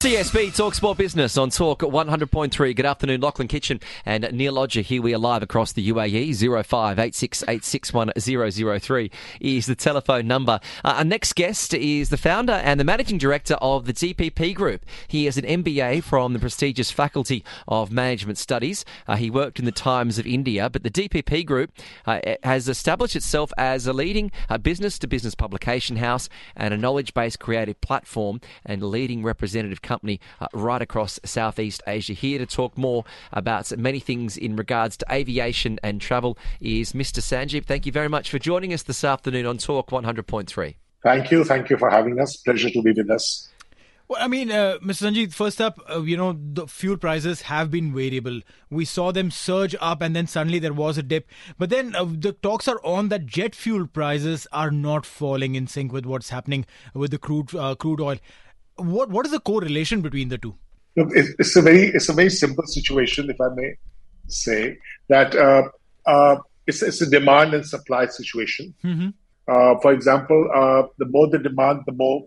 [0.00, 2.76] TSB Talk Sport Business on Talk 100.3.
[2.76, 4.82] Good afternoon, Lachlan Kitchen and Neil Lodger.
[4.82, 6.32] Here we are live across the UAE.
[6.32, 10.60] 0586861003 is the telephone number.
[10.84, 14.84] Uh, our next guest is the founder and the managing director of the DPP Group.
[15.08, 18.84] He has an MBA from the prestigious Faculty of Management Studies.
[19.08, 21.72] Uh, he worked in the Times of India, but the DPP Group
[22.04, 27.14] uh, has established itself as a leading business to business publication house and a knowledge
[27.14, 32.12] based creative platform and leading representative company uh, right across Southeast Asia.
[32.12, 37.20] Here to talk more about many things in regards to aviation and travel is Mr.
[37.20, 37.64] Sanjeet.
[37.64, 40.74] Thank you very much for joining us this afternoon on Talk 100.3.
[41.02, 41.44] Thank you.
[41.44, 42.36] Thank you for having us.
[42.36, 43.48] Pleasure to be with us.
[44.08, 45.10] Well, I mean, uh, Mr.
[45.10, 48.40] Sanjeet, first up, uh, you know, the fuel prices have been variable.
[48.70, 51.28] We saw them surge up and then suddenly there was a dip.
[51.58, 55.66] But then uh, the talks are on that jet fuel prices are not falling in
[55.66, 58.18] sync with what's happening with the crude uh, crude oil
[58.76, 60.54] what what is the correlation between the two?
[60.96, 63.74] Look, it's a very it's a very simple situation, if I may
[64.28, 64.78] say
[65.08, 65.68] that uh,
[66.06, 68.74] uh, it's, it's a demand and supply situation.
[68.82, 69.08] Mm-hmm.
[69.46, 72.24] Uh, for example, uh, the more the demand, the more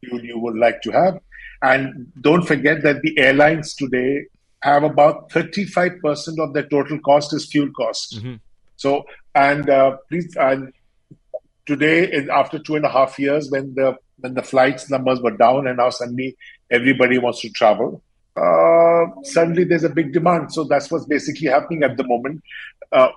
[0.00, 1.20] fuel you would like to have,
[1.62, 4.24] and don't forget that the airlines today
[4.62, 8.16] have about thirty five percent of their total cost is fuel cost.
[8.16, 8.34] Mm-hmm.
[8.76, 10.72] So, and uh, please, and
[11.66, 15.66] today, after two and a half years, when the when the flights numbers were down
[15.66, 16.36] and now suddenly
[16.70, 18.02] everybody wants to travel.
[18.36, 20.52] Uh, suddenly there's a big demand.
[20.52, 22.42] So that's what's basically happening at the moment.
[22.90, 23.08] Uh,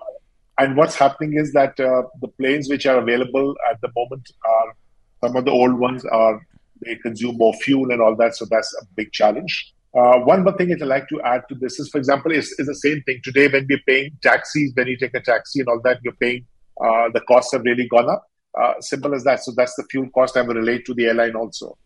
[0.57, 4.75] and what's happening is that uh, the planes which are available at the moment are
[5.23, 6.45] some of the old ones are
[6.85, 8.35] they consume more fuel and all that.
[8.35, 9.73] So that's a big challenge.
[9.97, 12.67] Uh, one more thing I'd like to add to this is, for example, is, is
[12.67, 15.79] the same thing today when we're paying taxis, when you take a taxi and all
[15.85, 16.45] that, you're paying,
[16.81, 18.27] uh, the costs have really gone up.
[18.59, 19.43] Uh, simple as that.
[19.43, 21.77] So that's the fuel cost I will relate to the airline also.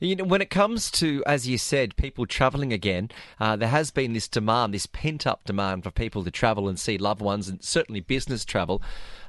[0.00, 3.90] You know, when it comes to, as you said, people travelling again, uh, there has
[3.90, 7.48] been this demand, this pent up demand for people to travel and see loved ones,
[7.48, 8.80] and certainly business travel.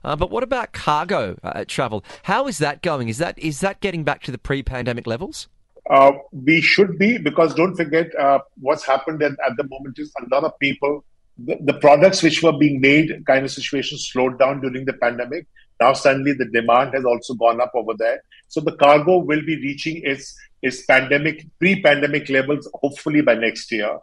[0.04, 2.04] Uh, but what about cargo uh, travel?
[2.24, 3.10] How is that going?
[3.10, 5.48] Is that is that getting back to the pre pandemic levels?
[5.90, 10.14] Uh, we should be because don't forget uh, what's happened at, at the moment is
[10.22, 11.04] a lot of people
[11.40, 15.48] the, the, products which were being made kind of situation slowed down during the pandemic
[15.80, 18.22] now suddenly the demand has also gone up over there.
[18.48, 23.98] So the cargo will be reaching its its pandemic pre-pandemic levels hopefully by next year.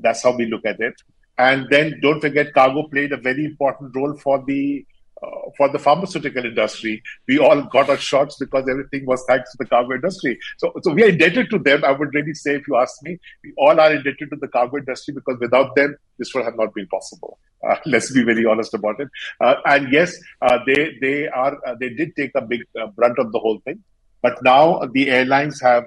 [0.00, 0.94] That's how we look at it.
[1.38, 4.84] And then don't forget, cargo played a very important role for the
[5.22, 7.00] uh, for the pharmaceutical industry.
[7.28, 10.38] We all got our shots because everything was thanks to the cargo industry.
[10.58, 11.84] So, so we are indebted to them.
[11.84, 14.78] I would really say, if you ask me, we all are indebted to the cargo
[14.78, 17.38] industry because without them, this would have not been possible.
[17.62, 19.08] Uh, let's be very honest about it.
[19.40, 22.62] Uh, and yes, uh, they they are uh, they did take a big
[22.96, 23.82] brunt of the whole thing.
[24.22, 25.86] But now the airlines have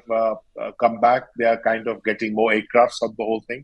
[0.79, 1.23] come back.
[1.37, 3.63] They are kind of getting more aircrafts on the whole thing.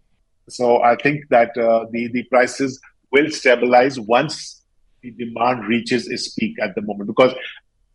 [0.49, 2.79] So I think that the the prices
[3.11, 4.60] will stabilize once
[5.01, 7.33] the demand reaches its peak at the moment because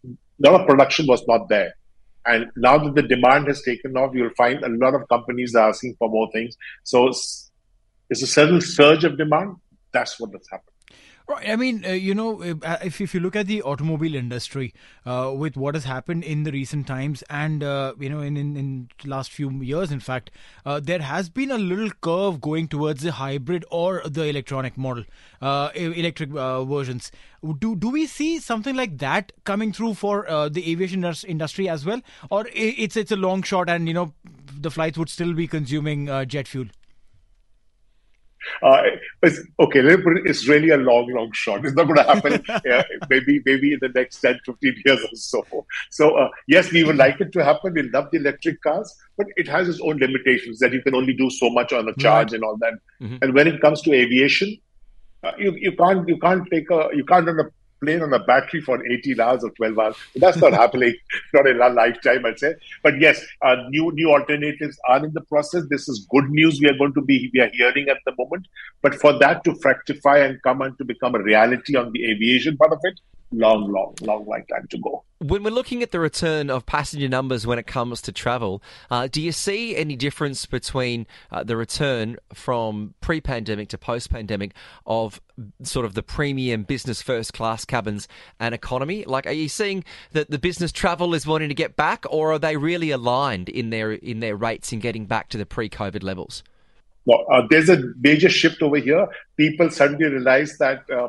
[0.05, 1.75] a lot of production was not there.
[2.25, 5.69] And now that the demand has taken off, you'll find a lot of companies are
[5.69, 6.57] asking for more things.
[6.83, 7.51] So it's
[8.11, 9.57] a sudden surge of demand.
[9.93, 10.76] That's what has happened.
[11.29, 11.49] Right.
[11.49, 14.73] I mean, uh, you know, uh, if, if you look at the automobile industry,
[15.05, 18.57] uh, with what has happened in the recent times and, uh, you know, in, in,
[18.57, 20.31] in last few years, in fact,
[20.65, 25.03] uh, there has been a little curve going towards the hybrid or the electronic model,
[25.43, 27.11] uh, electric versions.
[27.59, 32.03] Do, do we see something like that coming through for the aviation industry as well?
[32.31, 34.15] Or it's, it's a long shot and, you know,
[34.59, 36.67] the flights would still be consuming jet fuel?
[38.63, 38.83] Uh,
[39.23, 39.81] it's, okay,
[40.25, 41.65] it's really a long, long shot.
[41.65, 45.17] It's not going to happen uh, maybe maybe in the next 10, 15 years or
[45.17, 45.67] so.
[45.91, 47.75] So, uh, yes, we would like it to happen.
[47.75, 51.15] We love the electric cars, but it has its own limitations that you can only
[51.15, 52.35] do so much on a charge right.
[52.35, 52.75] and all that.
[53.01, 53.17] Mm-hmm.
[53.23, 54.57] And when it comes to aviation,
[55.23, 57.45] uh, you, you can't you can't take a you can't run a
[57.81, 59.97] plane on a battery for 18 hours or 12 hours.
[60.15, 60.95] That's not happening,
[61.33, 62.55] not in our lifetime, I'd say.
[62.83, 65.65] But yes, uh, new new alternatives are in the process.
[65.71, 68.47] This is good news we are going to be we are hearing at the moment.
[68.83, 72.57] But for that to fructify and come and to become a reality on the aviation
[72.57, 73.01] part of it,
[73.33, 75.05] long, long, long, long time to go.
[75.19, 79.09] When we're looking at the return of passenger numbers when it comes to travel, uh,
[79.11, 84.53] do you see any difference between uh, the return from pre pandemic to post pandemic
[84.87, 85.21] of
[85.63, 88.09] sort of the premium business first class cabins
[88.39, 89.05] and economy?
[89.05, 92.39] Like, are you seeing that the business travel is wanting to get back, or are
[92.39, 96.03] they really aligned in their, in their rates in getting back to the pre COVID
[96.03, 96.43] levels?
[97.07, 99.07] Well, uh, there's a major shift over here.
[99.37, 101.09] People suddenly realize that uh,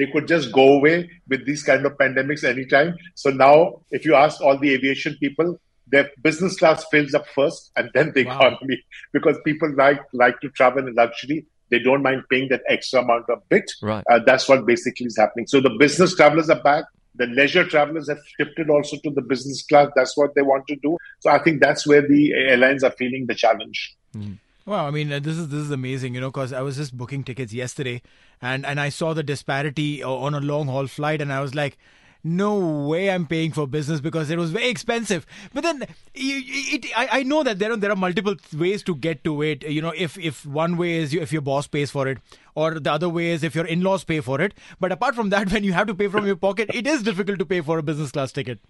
[0.00, 2.96] they could just go away with these kind of pandemics anytime.
[3.16, 7.70] So now, if you ask all the aviation people, their business class fills up first
[7.76, 8.38] and then the wow.
[8.38, 8.82] economy
[9.12, 11.44] because people like like to travel in luxury.
[11.70, 13.70] They don't mind paying that extra amount of bit.
[13.82, 14.02] Right.
[14.10, 15.46] Uh, that's what basically is happening.
[15.46, 16.84] So the business travelers are back.
[17.16, 19.88] The leisure travelers have shifted also to the business class.
[19.94, 20.96] That's what they want to do.
[21.18, 23.96] So I think that's where the airlines are feeling the challenge.
[24.16, 24.38] Mm.
[24.70, 26.96] Well, I mean, uh, this is this is amazing, you know, because I was just
[26.96, 28.02] booking tickets yesterday,
[28.40, 31.76] and and I saw the disparity on a long haul flight, and I was like,
[32.22, 32.56] no
[32.86, 35.26] way I'm paying for business because it was very expensive.
[35.52, 38.94] But then it, it, I, I know that there are there are multiple ways to
[38.94, 39.64] get to it.
[39.64, 42.18] You know, if if one way is if your boss pays for it,
[42.54, 44.54] or the other way is if your in-laws pay for it.
[44.78, 47.40] But apart from that, when you have to pay from your pocket, it is difficult
[47.40, 48.60] to pay for a business class ticket.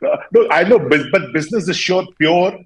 [0.00, 2.56] Uh, no, I know, but business is sure pure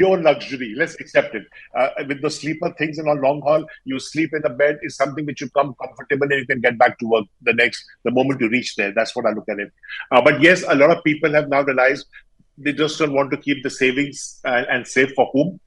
[0.00, 0.72] pure luxury.
[0.76, 1.44] Let's accept it.
[1.76, 4.96] Uh, with the sleeper things in a long haul, you sleep in a bed is
[4.96, 8.10] something which you come comfortable and you can get back to work the next the
[8.10, 8.92] moment you reach there.
[8.92, 9.72] That's what I look at it.
[10.10, 12.06] Uh, but yes, a lot of people have now realized
[12.56, 15.60] they just don't want to keep the savings and, and save for whom.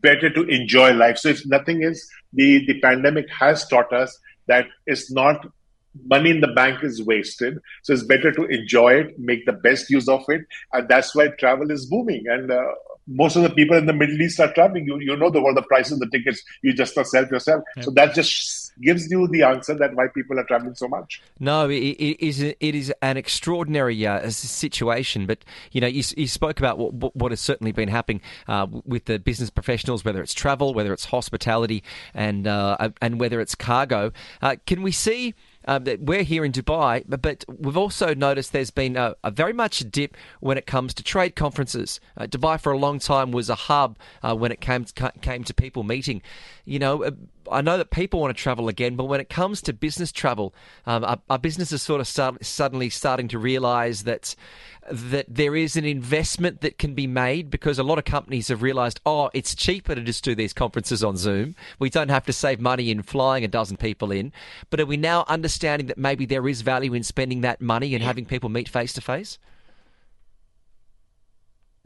[0.00, 1.18] Better to enjoy life.
[1.18, 4.16] So if nothing is, the the pandemic has taught us
[4.46, 5.46] that it's not
[6.06, 7.58] money in the bank is wasted.
[7.82, 10.42] So it's better to enjoy it, make the best use of it,
[10.72, 12.24] and that's why travel is booming.
[12.28, 12.74] And uh,
[13.06, 14.86] most of the people in the Middle East are traveling.
[14.86, 16.42] You you know the what the price of the tickets.
[16.62, 17.64] You just yourself yourself.
[17.80, 21.22] So that just gives you the answer that why people are traveling so much.
[21.38, 25.26] No, it, it is it is an extraordinary uh, situation.
[25.26, 29.04] But you know, you, you spoke about what, what has certainly been happening uh, with
[29.06, 31.82] the business professionals, whether it's travel, whether it's hospitality,
[32.14, 34.12] and uh, and whether it's cargo.
[34.42, 35.34] Uh, can we see?
[35.66, 39.52] Uh, we're here in Dubai, but, but, we've also noticed there's been a, a, very
[39.52, 42.00] much dip when it comes to trade conferences.
[42.16, 45.44] Uh, Dubai for a long time was a hub uh, when it came to, came
[45.44, 46.20] to people meeting.
[46.64, 47.10] You know, uh,
[47.50, 50.54] I know that people want to travel again, but when it comes to business travel,
[50.86, 54.34] um, our, our business is sort of start, suddenly starting to realise that
[54.90, 58.62] that there is an investment that can be made because a lot of companies have
[58.62, 61.54] realised, oh, it's cheaper to just do these conferences on Zoom.
[61.78, 64.32] We don't have to save money in flying a dozen people in.
[64.68, 68.04] But are we now understanding that maybe there is value in spending that money and
[68.04, 69.38] having people meet face to face?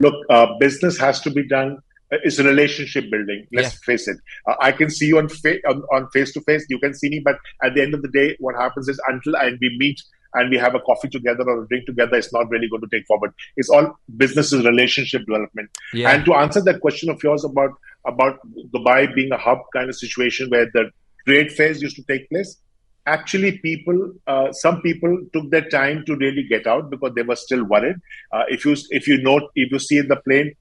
[0.01, 1.77] Look, uh, business has to be done
[2.23, 3.45] is relationship building.
[3.53, 3.79] Let's yeah.
[3.85, 4.17] face it.
[4.47, 5.61] Uh, I can see you on, fa-
[5.93, 6.65] on face to face.
[6.69, 9.35] You can see me, but at the end of the day, what happens is until
[9.35, 10.01] and we meet
[10.35, 12.87] and we have a coffee together or a drink together, it's not really going to
[12.91, 13.33] take forward.
[13.57, 15.69] It's all business is relationship development.
[15.93, 16.11] Yeah.
[16.11, 17.71] And to answer that question of yours about
[18.05, 18.39] about
[18.73, 20.91] Dubai being a hub kind of situation where the
[21.27, 22.57] trade fairs used to take place,
[23.05, 27.35] actually people uh, some people took their time to really get out because they were
[27.35, 27.95] still worried
[28.31, 30.53] uh, if you if you note if you see in the plane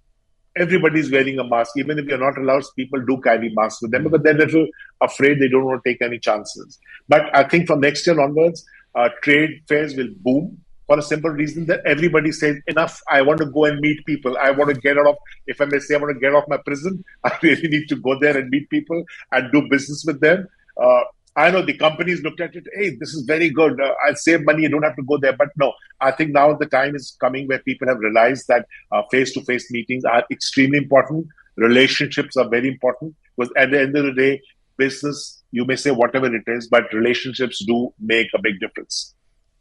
[0.58, 1.72] everybody's wearing a mask.
[1.76, 4.66] Even if you're not allowed, people do carry masks with them because they're a little
[5.00, 6.78] afraid they don't want to take any chances.
[7.08, 11.30] But I think from next year onwards, uh, trade fairs will boom for a simple
[11.30, 14.36] reason that everybody says, enough, I want to go and meet people.
[14.38, 16.44] I want to get out of, if I may say, I want to get off
[16.48, 17.04] my prison.
[17.24, 20.48] I really need to go there and meet people and do business with them.
[20.82, 21.02] Uh,
[21.38, 22.66] I know the companies looked at it.
[22.74, 23.80] Hey, this is very good.
[23.80, 24.62] Uh, I'll save money.
[24.62, 25.34] You don't have to go there.
[25.34, 28.66] But no, I think now the time is coming where people have realized that
[29.12, 31.28] face to face meetings are extremely important.
[31.56, 34.40] Relationships are very important because at the end of the day,
[34.78, 39.14] business, you may say whatever it is, but relationships do make a big difference.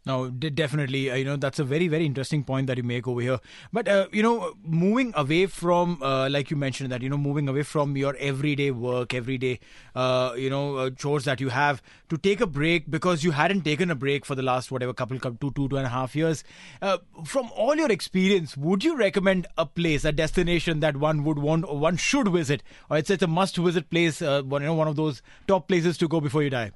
[0.07, 1.11] No, definitely.
[1.11, 3.39] Uh, you know, that's a very, very interesting point that you make over here.
[3.73, 7.49] But, uh, you know, moving away from, uh, like you mentioned, that, you know, moving
[7.49, 9.59] away from your everyday work, everyday,
[9.95, 13.63] uh, you know, uh, chores that you have to take a break because you hadn't
[13.63, 16.15] taken a break for the last, whatever, couple, couple two, two, two and a half
[16.15, 16.43] years.
[16.81, 21.37] Uh, from all your experience, would you recommend a place, a destination that one would
[21.37, 22.63] want, or one should visit?
[22.89, 25.97] Or it's, it's a must visit place, one, you know, one of those top places
[25.97, 26.71] to go before you die?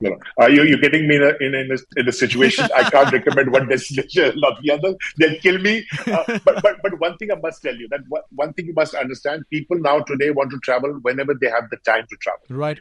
[0.00, 2.66] You know, uh, you, you're getting me in a, in, in, a, in a situation
[2.74, 4.96] I can't recommend one destination or the other.
[5.18, 5.86] They'll kill me.
[6.06, 8.94] Uh, but, but, but one thing I must tell you that one thing you must
[8.94, 12.40] understand people now today want to travel whenever they have the time to travel.
[12.48, 12.78] Right.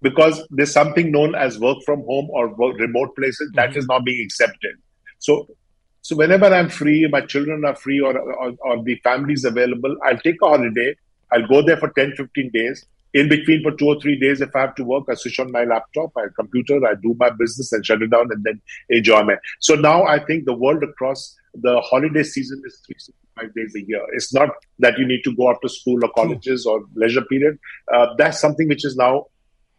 [0.00, 3.78] Because there's something known as work from home or remote places that mm-hmm.
[3.80, 4.76] is now being accepted.
[5.18, 5.48] So
[6.00, 9.94] so whenever I'm free, my children are free or, or, or the family is available,
[10.04, 10.96] I'll take a holiday.
[11.30, 14.54] I'll go there for 10, 15 days in between for two or three days, if
[14.54, 17.72] I have to work, I switch on my laptop, my computer, I do my business
[17.72, 18.60] and shut it down and then
[18.90, 19.36] enjoy my.
[19.60, 24.04] So now I think the world across the holiday season is 365 days a year.
[24.12, 27.58] It's not that you need to go after school or colleges or leisure period.
[27.92, 29.26] Uh, that's something which is now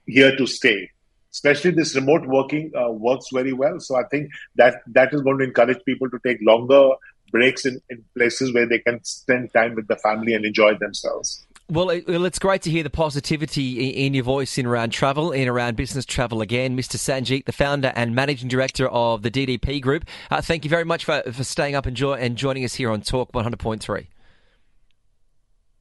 [0.08, 0.90] here to stay.
[1.32, 3.80] Especially this remote working uh, works very well.
[3.80, 6.90] So I think that that is going to encourage people to take longer
[7.32, 11.46] breaks in, in places where they can spend time with the family and enjoy themselves.
[11.72, 15.78] Well, it's great to hear the positivity in your voice in around travel, in around
[15.78, 16.76] business travel again.
[16.76, 16.98] Mr.
[16.98, 20.06] Sanjeet, the founder and managing director of the DPP Group.
[20.32, 22.90] Uh, thank you very much for, for staying up and, jo- and joining us here
[22.90, 24.08] on Talk 100.3.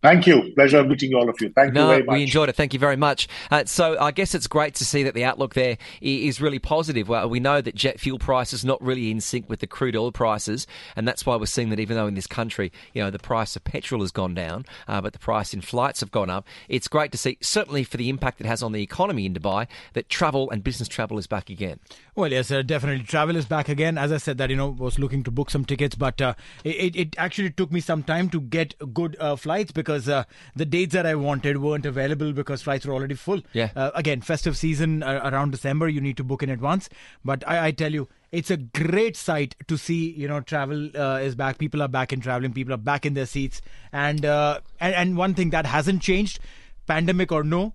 [0.01, 0.53] Thank you.
[0.55, 1.51] Pleasure meeting all of you.
[1.51, 2.15] Thank no, you very much.
[2.15, 2.55] We enjoyed it.
[2.55, 3.27] Thank you very much.
[3.51, 7.09] Uh, so I guess it's great to see that the outlook there is really positive.
[7.09, 10.13] Well, we know that jet fuel prices not really in sync with the crude oil
[10.13, 13.19] prices, and that's why we're seeing that even though in this country, you know, the
[13.19, 16.47] price of petrol has gone down, uh, but the price in flights have gone up.
[16.69, 19.67] It's great to see, certainly for the impact it has on the economy in Dubai,
[19.95, 21.81] that travel and business travel is back again.
[22.15, 23.05] Well, yes, uh, definitely.
[23.05, 23.99] Travel is back again.
[23.99, 26.95] As I said, that you know was looking to book some tickets, but uh, it,
[26.95, 30.93] it actually took me some time to get good uh, flights because uh, the dates
[30.93, 33.41] that I wanted weren't available because flights were already full.
[33.55, 33.71] Yeah.
[33.75, 36.91] Uh, again, festive season uh, around December, you need to book in advance.
[37.25, 40.11] But I, I, tell you, it's a great sight to see.
[40.11, 41.57] You know, travel uh, is back.
[41.57, 42.53] People are back in traveling.
[42.53, 43.63] People are back in their seats.
[43.91, 46.39] And uh, and, and one thing that hasn't changed,
[46.87, 47.73] pandemic or no,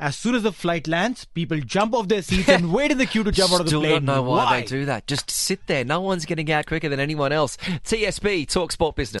[0.00, 3.06] as soon as the flight lands, people jump off their seats and wait in the
[3.06, 3.82] queue to jump out of the plane.
[3.82, 5.06] Still don't know why, why, they do that.
[5.06, 5.84] Just sit there.
[5.84, 7.56] No one's getting out quicker than anyone else.
[7.56, 9.20] TSB, Talk Sport Business.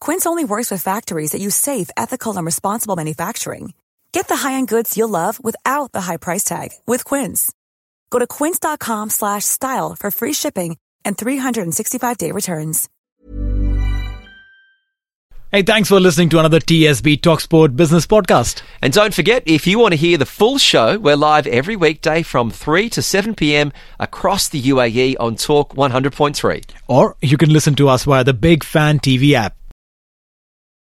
[0.00, 3.74] Quince only works with factories that use safe, ethical, and responsible manufacturing.
[4.12, 7.52] Get the high-end goods you'll love without the high price tag with Quince.
[8.10, 12.88] Go to quince.com/style for free shipping and 365-day returns.
[15.52, 18.62] Hey, thanks for listening to another TSB Talksport Business Podcast.
[18.80, 22.22] And don't forget, if you want to hear the full show, we're live every weekday
[22.22, 23.72] from 3 to 7 p.m.
[23.98, 26.64] across the UAE on Talk 100.3.
[26.86, 29.59] Or you can listen to us via the Big Fan TV app.